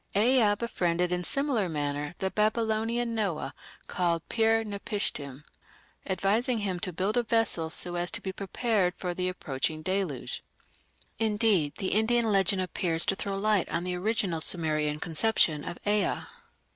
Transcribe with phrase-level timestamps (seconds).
[0.15, 3.53] Ea befriended in similar manner the Babylonian Noah,
[3.85, 5.43] called Pir napishtim,
[6.07, 10.41] advising him to build a vessel so as to be prepared for the approaching Deluge.
[11.19, 16.21] Indeed the Indian legend appears to throw light on the original Sumerian conception of Ea.